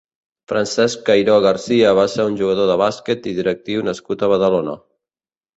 Francesc 0.51 1.03
Cairó 1.09 1.35
García 1.43 1.91
va 2.01 2.07
ser 2.15 2.27
un 2.31 2.39
jugador 2.41 2.69
de 2.71 2.79
bàsquet 2.85 3.29
i 3.33 3.37
directiu 3.43 3.87
nascut 3.91 4.25
a 4.29 4.35
Badalona. 4.37 4.79